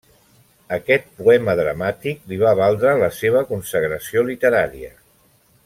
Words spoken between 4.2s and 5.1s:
literària.